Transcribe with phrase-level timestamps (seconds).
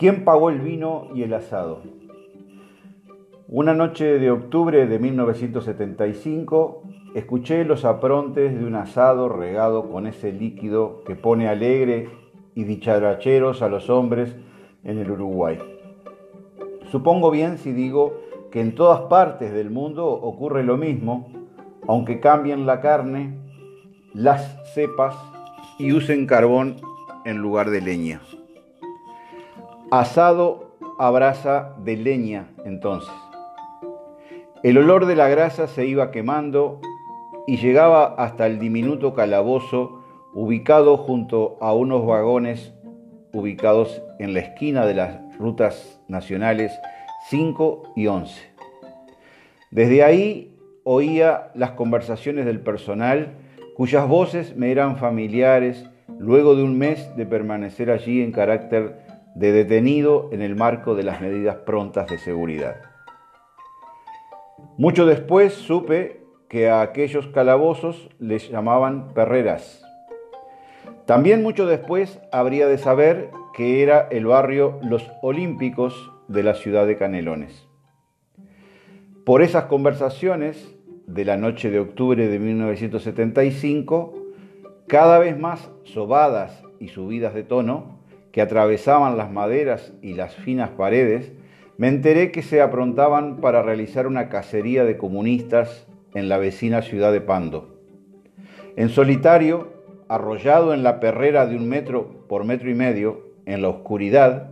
[0.00, 1.82] ¿Quién pagó el vino y el asado?
[3.48, 6.84] Una noche de octubre de 1975
[7.14, 12.08] escuché los aprontes de un asado regado con ese líquido que pone alegre
[12.54, 14.34] y dicharacheros a los hombres
[14.84, 15.58] en el Uruguay.
[16.90, 21.30] Supongo bien si digo que en todas partes del mundo ocurre lo mismo,
[21.86, 23.36] aunque cambien la carne,
[24.14, 25.14] las cepas
[25.78, 26.76] y usen carbón
[27.26, 28.22] en lugar de leña.
[29.90, 33.12] Asado a brasa de leña entonces.
[34.62, 36.80] El olor de la grasa se iba quemando
[37.48, 42.72] y llegaba hasta el diminuto calabozo ubicado junto a unos vagones
[43.32, 46.72] ubicados en la esquina de las rutas nacionales
[47.28, 48.40] 5 y 11.
[49.72, 53.38] Desde ahí oía las conversaciones del personal
[53.74, 55.84] cuyas voces me eran familiares
[56.20, 61.04] luego de un mes de permanecer allí en carácter de detenido en el marco de
[61.04, 62.76] las medidas prontas de seguridad.
[64.76, 69.84] Mucho después supe que a aquellos calabozos les llamaban perreras.
[71.06, 76.86] También mucho después habría de saber que era el barrio Los Olímpicos de la ciudad
[76.86, 77.68] de Canelones.
[79.24, 80.74] Por esas conversaciones
[81.06, 84.14] de la noche de octubre de 1975,
[84.86, 87.99] cada vez más sobadas y subidas de tono,
[88.32, 91.32] que atravesaban las maderas y las finas paredes,
[91.78, 97.12] me enteré que se aprontaban para realizar una cacería de comunistas en la vecina ciudad
[97.12, 97.78] de Pando.
[98.76, 99.68] En solitario,
[100.08, 104.50] arrollado en la perrera de un metro por metro y medio, en la oscuridad,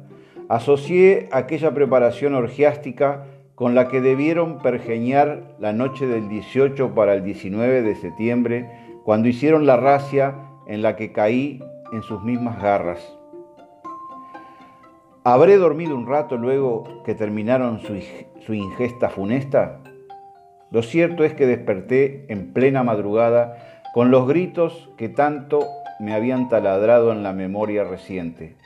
[0.48, 7.24] asocié aquella preparación orgiástica con la que debieron pergeñar la noche del 18 para el
[7.24, 8.70] 19 de septiembre,
[9.04, 10.34] cuando hicieron la racia
[10.66, 11.62] en la que caí
[11.92, 13.17] en sus mismas garras.
[15.30, 18.00] ¿Habré dormido un rato luego que terminaron su,
[18.46, 19.80] su, ingesta funesta?
[20.70, 25.66] Lo cierto es que desperté en plena madrugada con los gritos que tanto
[26.00, 28.56] me habían taladrado en la memoria reciente.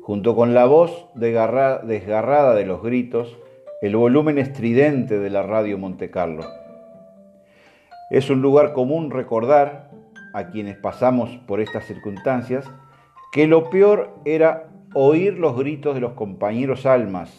[0.00, 3.36] Junto con la voz desgarrada de los gritos,
[3.82, 6.44] el volumen estridente de la radio Montecarlo.
[8.08, 9.90] Es un lugar común recordar,
[10.32, 12.64] a quienes pasamos por estas circunstancias,
[13.32, 17.32] que lo peor era oír los gritos de los compañeros almas,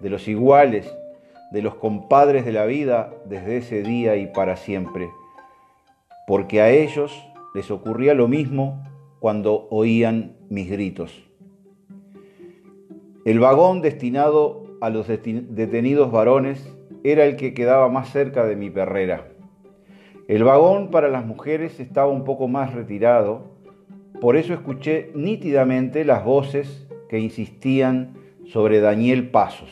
[0.00, 0.90] de los iguales,
[1.52, 5.10] de los compadres de la vida desde ese día y para siempre,
[6.26, 7.16] porque a ellos
[7.54, 8.82] les ocurría lo mismo
[9.20, 11.24] cuando oían mis gritos.
[13.24, 18.70] El vagón destinado a los detenidos varones era el que quedaba más cerca de mi
[18.70, 19.28] perrera.
[20.28, 23.57] El vagón para las mujeres estaba un poco más retirado,
[24.20, 28.14] por eso escuché nítidamente las voces que insistían
[28.46, 29.70] sobre Daniel Pasos.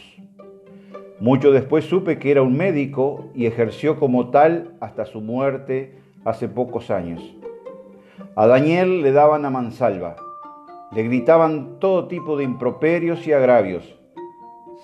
[1.19, 6.49] Mucho después supe que era un médico y ejerció como tal hasta su muerte hace
[6.49, 7.23] pocos años.
[8.35, 10.17] A Daniel le daban a mansalva,
[10.93, 13.97] le gritaban todo tipo de improperios y agravios.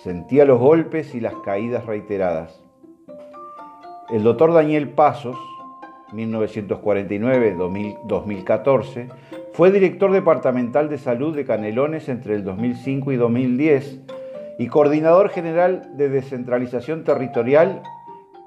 [0.02, 2.60] Sentía los golpes y las caídas reiteradas.
[4.10, 5.36] El doctor Daniel Pasos,
[6.12, 9.08] 1949-2014,
[9.52, 14.00] fue director departamental de salud de Canelones entre el 2005 y 2010
[14.58, 17.82] y coordinador general de descentralización territorial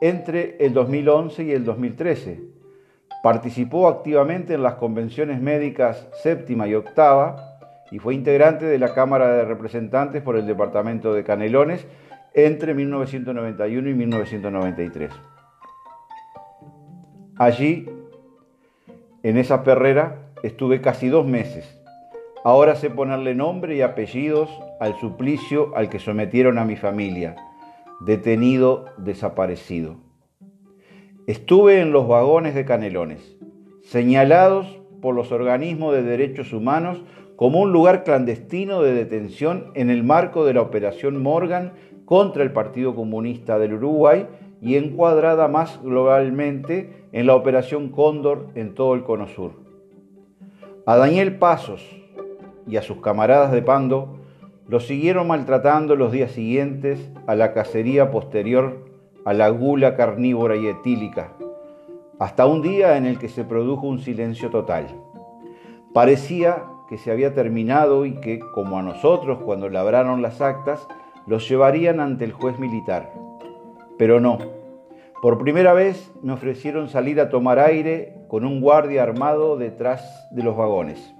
[0.02, 2.56] entre el 2011 y el 2013
[3.26, 7.58] Participó activamente en las convenciones médicas séptima y octava
[7.90, 11.88] y fue integrante de la Cámara de Representantes por el Departamento de Canelones
[12.36, 15.12] entre 1991 y 1993.
[17.40, 17.90] Allí,
[19.24, 21.80] en esa perrera, estuve casi dos meses.
[22.44, 27.36] Ahora sé ponerle nombre y apellidos al suplicio al que sometieron a mi familia,
[28.06, 29.98] detenido, desaparecido.
[31.28, 33.36] Estuve en los vagones de Canelones,
[33.84, 37.02] señalados por los organismos de derechos humanos
[37.36, 41.74] como un lugar clandestino de detención en el marco de la Operación Morgan
[42.06, 44.28] contra el Partido Comunista del Uruguay
[44.62, 49.65] y encuadrada más globalmente en la Operación Cóndor en todo el Cono Sur.
[50.88, 51.84] A Daniel Pasos
[52.68, 54.18] y a sus camaradas de Pando
[54.68, 58.86] los siguieron maltratando los días siguientes a la cacería posterior
[59.26, 61.32] a la gula carnívora y etílica,
[62.20, 64.86] hasta un día en el que se produjo un silencio total.
[65.92, 70.88] Parecía que se había terminado y que, como a nosotros cuando labraron las actas,
[71.26, 73.12] los llevarían ante el juez militar.
[73.98, 74.38] Pero no.
[75.26, 80.44] Por primera vez me ofrecieron salir a tomar aire con un guardia armado detrás de
[80.44, 81.16] los vagones.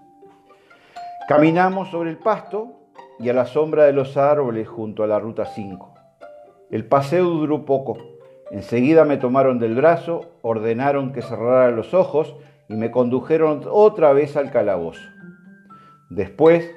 [1.28, 2.74] Caminamos sobre el pasto
[3.18, 5.96] y a la sombra de los árboles junto a la ruta 5.
[6.70, 7.98] El paseo duró poco.
[8.52, 12.36] Enseguida me tomaron del brazo, ordenaron que cerrara los ojos
[12.70, 15.02] y me condujeron otra vez al calabozo.
[16.12, 16.70] Después,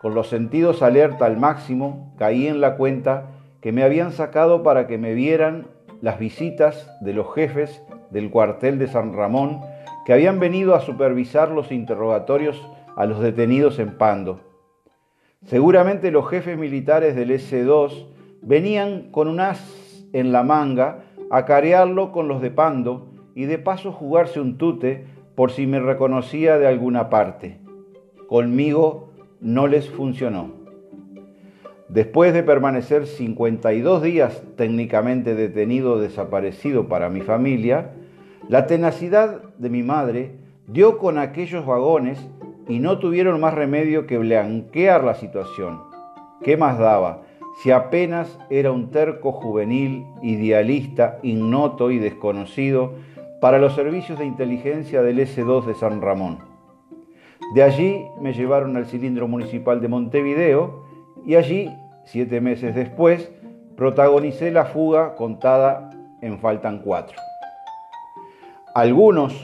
[0.00, 3.26] con los sentidos alerta al máximo, caí en la cuenta
[3.60, 5.66] que me habían sacado para que me vieran
[6.02, 9.62] las visitas de los jefes del cuartel de San Ramón
[10.04, 12.60] que habían venido a supervisar los interrogatorios
[12.96, 14.40] a los detenidos en Pando.
[15.46, 18.06] Seguramente los jefes militares del S2
[18.42, 23.58] venían con un as en la manga a carearlo con los de Pando y de
[23.58, 25.06] paso jugarse un tute
[25.36, 27.58] por si me reconocía de alguna parte.
[28.28, 30.61] Conmigo no les funcionó.
[31.92, 37.90] Después de permanecer 52 días técnicamente detenido desaparecido para mi familia,
[38.48, 40.30] la tenacidad de mi madre
[40.66, 42.18] dio con aquellos vagones
[42.66, 45.82] y no tuvieron más remedio que blanquear la situación.
[46.42, 47.24] ¿Qué más daba
[47.62, 52.94] si apenas era un terco juvenil, idealista, ignoto y desconocido
[53.38, 56.38] para los servicios de inteligencia del S2 de San Ramón?
[57.54, 60.90] De allí me llevaron al cilindro municipal de Montevideo
[61.24, 61.70] y allí,
[62.04, 63.30] siete meses después,
[63.76, 65.90] protagonicé la fuga contada
[66.20, 67.16] en Faltan Cuatro.
[68.74, 69.34] Algunos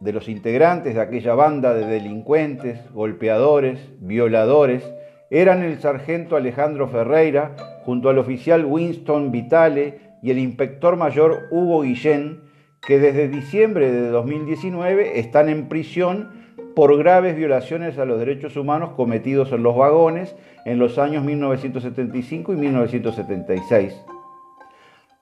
[0.00, 4.88] de los integrantes de aquella banda de delincuentes, golpeadores, violadores,
[5.30, 7.54] eran el sargento Alejandro Ferreira
[7.84, 12.42] junto al oficial Winston Vitale y el inspector mayor Hugo Guillén,
[12.86, 16.47] que desde diciembre de 2019 están en prisión
[16.78, 22.52] por graves violaciones a los derechos humanos cometidos en los vagones en los años 1975
[22.52, 24.00] y 1976.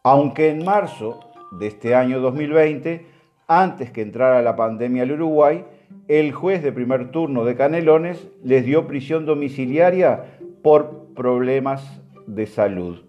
[0.02, 1.18] Aunque en marzo
[1.52, 3.06] de este año 2020
[3.48, 5.64] antes que entrara la pandemia al Uruguay,
[6.08, 10.24] el juez de primer turno de Canelones les dio prisión domiciliaria
[10.62, 13.05] por problemas de salud.